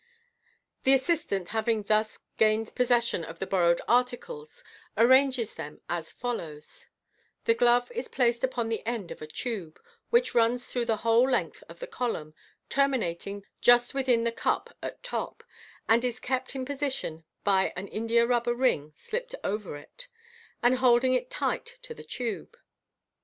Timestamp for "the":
0.81-0.93, 3.37-3.45, 7.45-7.53, 8.69-8.83, 10.85-10.97, 11.77-11.85, 14.23-14.31, 21.93-22.03